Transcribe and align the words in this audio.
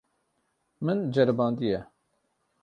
Min 0.81 1.03
ceribandiye. 1.17 1.79